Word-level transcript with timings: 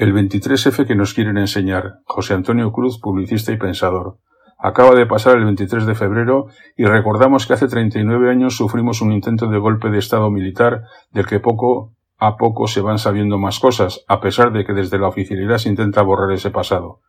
El 0.00 0.14
23F 0.14 0.86
que 0.86 0.94
nos 0.94 1.12
quieren 1.12 1.36
enseñar. 1.36 1.98
José 2.06 2.32
Antonio 2.32 2.72
Cruz, 2.72 2.98
publicista 2.98 3.52
y 3.52 3.58
pensador. 3.58 4.16
Acaba 4.58 4.94
de 4.94 5.04
pasar 5.04 5.36
el 5.36 5.44
23 5.44 5.84
de 5.84 5.94
febrero 5.94 6.46
y 6.74 6.86
recordamos 6.86 7.46
que 7.46 7.52
hace 7.52 7.68
39 7.68 8.30
años 8.30 8.56
sufrimos 8.56 9.02
un 9.02 9.12
intento 9.12 9.48
de 9.48 9.58
golpe 9.58 9.90
de 9.90 9.98
Estado 9.98 10.30
militar 10.30 10.84
del 11.12 11.26
que 11.26 11.38
poco 11.38 11.92
a 12.16 12.38
poco 12.38 12.66
se 12.66 12.80
van 12.80 12.98
sabiendo 12.98 13.36
más 13.36 13.58
cosas, 13.58 14.02
a 14.08 14.22
pesar 14.22 14.52
de 14.52 14.64
que 14.64 14.72
desde 14.72 14.98
la 14.98 15.08
oficialidad 15.08 15.58
se 15.58 15.68
intenta 15.68 16.00
borrar 16.00 16.32
ese 16.32 16.50
pasado. 16.50 17.00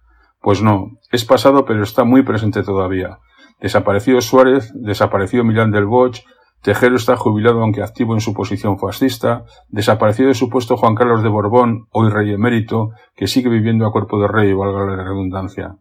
Pues 0.41 0.61
no, 0.61 0.97
es 1.13 1.23
pasado 1.23 1.63
pero 1.63 1.83
está 1.83 2.03
muy 2.03 2.23
presente 2.23 2.61
todavía. 2.61 3.19
Desapareció 3.61 4.19
Suárez, 4.19 4.69
desapareció 4.75 5.45
Milán 5.45 5.71
del 5.71 5.85
Bosch, 5.85 6.25
Tejero 6.61 6.95
está 6.95 7.17
jubilado 7.17 7.61
aunque 7.61 7.81
activo 7.81 8.13
en 8.13 8.21
su 8.21 8.35
posición 8.35 8.77
fascista, 8.77 9.45
desapareció 9.69 10.27
de 10.27 10.35
su 10.35 10.47
puesto 10.49 10.77
Juan 10.77 10.93
Carlos 10.93 11.23
de 11.23 11.29
Borbón, 11.29 11.87
hoy 11.89 12.11
rey 12.11 12.31
emérito, 12.31 12.91
que 13.15 13.25
sigue 13.25 13.49
viviendo 13.49 13.87
a 13.87 13.91
cuerpo 13.91 14.21
de 14.21 14.27
rey, 14.27 14.53
valga 14.53 14.85
la 14.85 15.03
redundancia. 15.03 15.77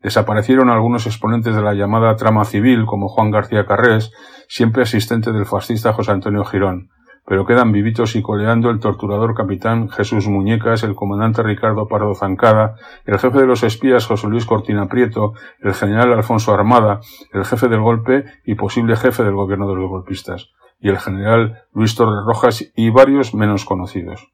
Desaparecieron 0.00 0.70
algunos 0.70 1.06
exponentes 1.06 1.56
de 1.56 1.62
la 1.62 1.74
llamada 1.74 2.14
trama 2.14 2.44
civil, 2.44 2.86
como 2.86 3.08
Juan 3.08 3.32
García 3.32 3.66
Carrés, 3.66 4.12
siempre 4.48 4.84
asistente 4.84 5.32
del 5.32 5.46
fascista 5.46 5.92
José 5.92 6.12
Antonio 6.12 6.44
Girón, 6.44 6.90
pero 7.26 7.46
quedan 7.46 7.72
vivitos 7.72 8.16
y 8.16 8.22
coleando 8.22 8.70
el 8.70 8.80
torturador 8.80 9.34
capitán 9.34 9.88
Jesús 9.88 10.28
Muñecas, 10.28 10.82
el 10.82 10.94
comandante 10.94 11.42
Ricardo 11.42 11.86
Pardo 11.86 12.14
Zancada, 12.14 12.76
el 13.06 13.18
jefe 13.18 13.38
de 13.38 13.46
los 13.46 13.62
espías 13.62 14.06
José 14.06 14.28
Luis 14.28 14.44
Cortina 14.44 14.88
Prieto, 14.88 15.34
el 15.60 15.74
general 15.74 16.12
Alfonso 16.12 16.52
Armada, 16.52 17.00
el 17.32 17.44
jefe 17.44 17.68
del 17.68 17.80
golpe 17.80 18.24
y 18.44 18.56
posible 18.56 18.96
jefe 18.96 19.22
del 19.22 19.34
gobierno 19.34 19.68
de 19.68 19.76
los 19.76 19.88
golpistas, 19.88 20.50
y 20.80 20.88
el 20.88 20.98
general 20.98 21.62
Luis 21.72 21.94
Torres 21.94 22.24
Rojas 22.26 22.72
y 22.74 22.90
varios 22.90 23.34
menos 23.34 23.64
conocidos. 23.64 24.28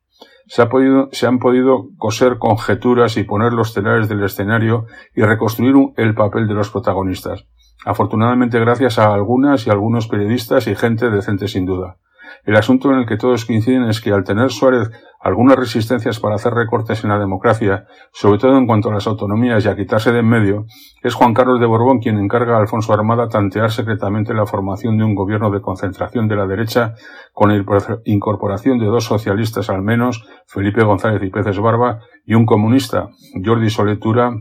Se, 0.46 0.66
se, 1.12 1.26
han 1.26 1.38
podido 1.38 1.88
coser 1.98 2.38
conjeturas 2.38 3.18
y 3.18 3.24
poner 3.24 3.52
los 3.52 3.74
telares 3.74 4.08
del 4.08 4.24
escenario 4.24 4.86
y 5.14 5.22
reconstruir 5.22 5.74
el 5.96 6.14
papel 6.14 6.48
de 6.48 6.54
los 6.54 6.70
protagonistas. 6.70 7.46
Afortunadamente 7.84 8.58
gracias 8.58 8.98
a 8.98 9.12
algunas 9.12 9.66
y 9.66 9.70
algunos 9.70 10.08
periodistas 10.08 10.66
y 10.66 10.74
gente 10.74 11.10
decente 11.10 11.48
sin 11.48 11.66
duda. 11.66 11.98
El 12.44 12.56
asunto 12.56 12.90
en 12.90 12.98
el 12.98 13.06
que 13.06 13.16
todos 13.16 13.44
coinciden 13.44 13.84
es 13.84 14.00
que 14.00 14.12
al 14.12 14.24
tener 14.24 14.50
Suárez 14.50 14.90
algunas 15.20 15.56
resistencias 15.56 16.20
para 16.20 16.36
hacer 16.36 16.54
recortes 16.54 17.02
en 17.02 17.10
la 17.10 17.18
democracia, 17.18 17.86
sobre 18.12 18.38
todo 18.38 18.56
en 18.56 18.66
cuanto 18.66 18.88
a 18.88 18.92
las 18.92 19.06
autonomías 19.06 19.64
y 19.64 19.68
a 19.68 19.76
quitarse 19.76 20.12
de 20.12 20.20
en 20.20 20.28
medio, 20.28 20.66
es 21.02 21.14
Juan 21.14 21.34
Carlos 21.34 21.60
de 21.60 21.66
Borbón 21.66 21.98
quien 21.98 22.18
encarga 22.18 22.56
a 22.56 22.60
Alfonso 22.60 22.92
Armada 22.92 23.28
tantear 23.28 23.70
secretamente 23.70 24.32
la 24.32 24.46
formación 24.46 24.96
de 24.96 25.04
un 25.04 25.14
gobierno 25.14 25.50
de 25.50 25.60
concentración 25.60 26.28
de 26.28 26.36
la 26.36 26.46
derecha 26.46 26.94
con 27.32 27.50
la 27.50 27.64
incorporación 28.04 28.78
de 28.78 28.86
dos 28.86 29.04
socialistas 29.04 29.70
al 29.70 29.82
menos, 29.82 30.24
Felipe 30.46 30.84
González 30.84 31.22
y 31.22 31.30
Peces 31.30 31.58
Barba, 31.58 32.00
y 32.24 32.34
un 32.34 32.46
comunista, 32.46 33.08
Jordi 33.44 33.70
Soletura 33.70 34.32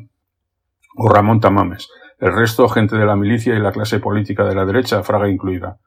o 0.95 1.09
Ramón 1.09 1.39
Tamames. 1.39 1.89
El 2.19 2.33
resto, 2.33 2.67
gente 2.67 2.97
de 2.97 3.05
la 3.05 3.15
milicia 3.15 3.55
y 3.55 3.59
la 3.59 3.71
clase 3.71 3.99
política 3.99 4.43
de 4.43 4.55
la 4.55 4.65
derecha, 4.65 5.03
Fraga 5.03 5.29
incluida 5.29 5.77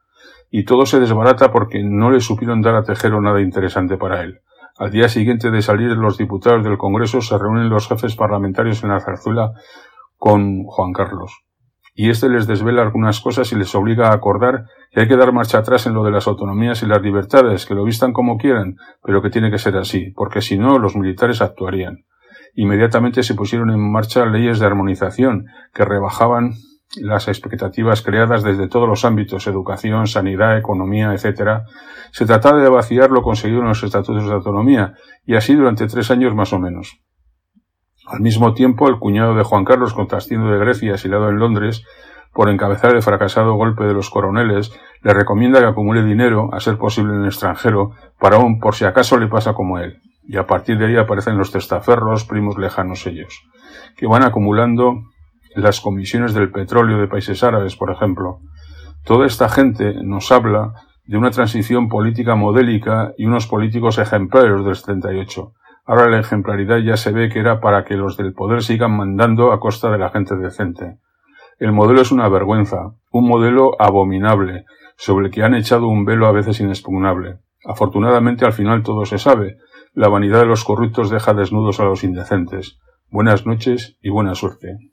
y 0.51 0.65
todo 0.65 0.85
se 0.85 0.99
desbarata 0.99 1.51
porque 1.51 1.81
no 1.81 2.11
le 2.11 2.19
supieron 2.19 2.61
dar 2.61 2.75
a 2.75 2.83
Tejero 2.83 3.21
nada 3.21 3.41
interesante 3.41 3.97
para 3.97 4.21
él. 4.21 4.41
Al 4.77 4.91
día 4.91 5.07
siguiente 5.07 5.49
de 5.49 5.61
salir 5.61 5.91
los 5.91 6.17
diputados 6.17 6.63
del 6.63 6.77
Congreso 6.77 7.21
se 7.21 7.37
reúnen 7.37 7.69
los 7.69 7.87
jefes 7.87 8.15
parlamentarios 8.15 8.83
en 8.83 8.89
la 8.89 8.99
zarzuela 8.99 9.53
con 10.17 10.63
Juan 10.65 10.91
Carlos. 10.91 11.43
Y 11.93 12.09
éste 12.09 12.29
les 12.29 12.47
desvela 12.47 12.81
algunas 12.81 13.21
cosas 13.21 13.51
y 13.51 13.55
les 13.55 13.73
obliga 13.75 14.09
a 14.09 14.13
acordar 14.13 14.65
que 14.91 15.01
hay 15.01 15.07
que 15.07 15.17
dar 15.17 15.33
marcha 15.33 15.59
atrás 15.59 15.87
en 15.87 15.93
lo 15.93 16.03
de 16.03 16.11
las 16.11 16.27
autonomías 16.27 16.83
y 16.83 16.85
las 16.85 17.01
libertades, 17.01 17.65
que 17.65 17.75
lo 17.75 17.83
vistan 17.83 18.13
como 18.13 18.37
quieran, 18.37 18.77
pero 19.03 19.21
que 19.21 19.29
tiene 19.29 19.51
que 19.51 19.57
ser 19.57 19.77
así, 19.77 20.11
porque 20.15 20.41
si 20.41 20.57
no 20.57 20.79
los 20.79 20.95
militares 20.95 21.41
actuarían. 21.41 22.05
Inmediatamente 22.55 23.23
se 23.23 23.35
pusieron 23.35 23.71
en 23.71 23.91
marcha 23.91 24.25
leyes 24.25 24.59
de 24.59 24.65
armonización 24.65 25.45
que 25.73 25.85
rebajaban 25.85 26.53
las 26.97 27.27
expectativas 27.27 28.01
creadas 28.01 28.43
desde 28.43 28.67
todos 28.67 28.87
los 28.87 29.05
ámbitos, 29.05 29.47
educación, 29.47 30.07
sanidad, 30.07 30.57
economía, 30.57 31.13
etc., 31.13 31.61
se 32.11 32.25
trataba 32.25 32.61
de 32.61 32.69
vaciar 32.69 33.11
lo 33.11 33.21
conseguido 33.21 33.61
en 33.61 33.69
los 33.69 33.83
estatutos 33.83 34.27
de 34.27 34.33
autonomía, 34.33 34.95
y 35.25 35.35
así 35.35 35.55
durante 35.55 35.87
tres 35.87 36.11
años 36.11 36.35
más 36.35 36.51
o 36.51 36.59
menos. 36.59 36.99
Al 38.07 38.19
mismo 38.19 38.53
tiempo, 38.53 38.89
el 38.89 38.99
cuñado 38.99 39.35
de 39.35 39.43
Juan 39.43 39.63
Carlos, 39.63 39.93
contrastiendo 39.93 40.49
de 40.49 40.59
Grecia, 40.59 40.95
asilado 40.95 41.29
en 41.29 41.37
Londres, 41.37 41.85
por 42.33 42.49
encabezar 42.49 42.95
el 42.95 43.01
fracasado 43.01 43.53
golpe 43.53 43.85
de 43.85 43.93
los 43.93 44.09
coroneles, 44.09 44.71
le 45.01 45.13
recomienda 45.13 45.59
que 45.59 45.65
acumule 45.65 46.03
dinero, 46.03 46.49
a 46.53 46.59
ser 46.59 46.77
posible 46.77 47.13
en 47.13 47.21
el 47.21 47.27
extranjero, 47.27 47.91
para 48.19 48.37
aún 48.37 48.59
por 48.59 48.75
si 48.75 48.85
acaso 48.85 49.17
le 49.17 49.27
pasa 49.27 49.53
como 49.53 49.79
él. 49.79 50.01
Y 50.23 50.37
a 50.37 50.45
partir 50.45 50.77
de 50.77 50.87
ahí 50.87 50.97
aparecen 50.97 51.37
los 51.37 51.51
testaferros, 51.51 52.25
primos 52.25 52.57
lejanos 52.57 53.05
ellos, 53.07 53.43
que 53.97 54.07
van 54.07 54.23
acumulando 54.23 55.03
las 55.55 55.81
comisiones 55.81 56.33
del 56.33 56.51
petróleo 56.51 56.97
de 56.97 57.07
países 57.07 57.43
árabes, 57.43 57.75
por 57.75 57.91
ejemplo. 57.91 58.39
Toda 59.03 59.25
esta 59.25 59.49
gente 59.49 59.95
nos 60.03 60.31
habla 60.31 60.73
de 61.05 61.17
una 61.17 61.31
transición 61.31 61.89
política 61.89 62.35
modélica 62.35 63.13
y 63.17 63.25
unos 63.25 63.47
políticos 63.47 63.97
ejemplares 63.97 64.63
del 64.63 64.75
78. 64.75 65.53
Ahora 65.85 66.09
la 66.09 66.19
ejemplaridad 66.19 66.77
ya 66.77 66.95
se 66.95 67.11
ve 67.11 67.29
que 67.29 67.39
era 67.39 67.59
para 67.59 67.83
que 67.83 67.95
los 67.95 68.15
del 68.17 68.33
poder 68.33 68.63
sigan 68.63 68.95
mandando 68.95 69.51
a 69.51 69.59
costa 69.59 69.91
de 69.91 69.97
la 69.97 70.09
gente 70.09 70.35
decente. 70.35 70.99
El 71.57 71.71
modelo 71.71 72.01
es 72.01 72.11
una 72.11 72.29
vergüenza, 72.29 72.95
un 73.11 73.27
modelo 73.27 73.75
abominable, 73.79 74.65
sobre 74.95 75.25
el 75.25 75.31
que 75.31 75.43
han 75.43 75.55
echado 75.55 75.87
un 75.87 76.05
velo 76.05 76.27
a 76.27 76.31
veces 76.31 76.59
inexpugnable. 76.59 77.39
Afortunadamente 77.65 78.45
al 78.45 78.53
final 78.53 78.83
todo 78.83 79.05
se 79.05 79.17
sabe. 79.17 79.57
La 79.93 80.07
vanidad 80.07 80.39
de 80.39 80.45
los 80.45 80.63
corruptos 80.63 81.09
deja 81.09 81.33
desnudos 81.33 81.79
a 81.79 81.85
los 81.85 82.03
indecentes. 82.03 82.79
Buenas 83.09 83.45
noches 83.45 83.97
y 84.01 84.09
buena 84.09 84.35
suerte. 84.35 84.90